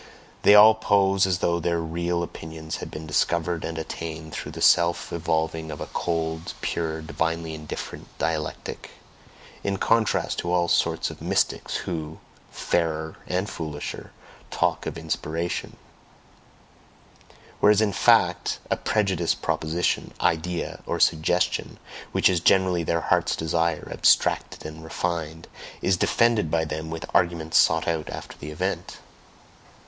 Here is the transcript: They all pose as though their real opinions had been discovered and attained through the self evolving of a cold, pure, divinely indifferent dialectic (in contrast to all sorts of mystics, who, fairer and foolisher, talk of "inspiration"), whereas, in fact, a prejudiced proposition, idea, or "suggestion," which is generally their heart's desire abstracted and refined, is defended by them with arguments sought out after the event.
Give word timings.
They 0.41 0.55
all 0.55 0.73
pose 0.73 1.27
as 1.27 1.37
though 1.45 1.59
their 1.59 1.79
real 1.79 2.23
opinions 2.23 2.77
had 2.77 2.89
been 2.89 3.05
discovered 3.05 3.63
and 3.63 3.77
attained 3.77 4.33
through 4.33 4.53
the 4.53 4.59
self 4.63 5.13
evolving 5.13 5.69
of 5.69 5.79
a 5.79 5.85
cold, 5.93 6.53
pure, 6.61 7.03
divinely 7.03 7.53
indifferent 7.53 8.07
dialectic 8.17 8.89
(in 9.63 9.77
contrast 9.77 10.39
to 10.39 10.51
all 10.51 10.67
sorts 10.67 11.11
of 11.11 11.21
mystics, 11.21 11.75
who, 11.75 12.17
fairer 12.49 13.17
and 13.27 13.47
foolisher, 13.47 14.09
talk 14.49 14.87
of 14.87 14.97
"inspiration"), 14.97 15.77
whereas, 17.59 17.79
in 17.79 17.93
fact, 17.93 18.57
a 18.71 18.77
prejudiced 18.77 19.43
proposition, 19.43 20.15
idea, 20.19 20.81
or 20.87 20.99
"suggestion," 20.99 21.77
which 22.11 22.27
is 22.27 22.39
generally 22.39 22.81
their 22.81 23.01
heart's 23.01 23.35
desire 23.35 23.87
abstracted 23.93 24.65
and 24.65 24.83
refined, 24.83 25.47
is 25.83 25.95
defended 25.95 26.49
by 26.49 26.65
them 26.65 26.89
with 26.89 27.05
arguments 27.13 27.59
sought 27.59 27.87
out 27.87 28.09
after 28.09 28.35
the 28.39 28.49
event. 28.49 28.97